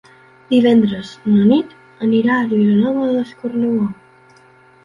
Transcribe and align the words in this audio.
Divendres 0.53 1.11
na 1.33 1.43
Nit 1.51 1.75
anirà 2.07 2.39
a 2.39 2.47
Vilanova 2.55 3.11
d'Escornalbou. 3.13 4.45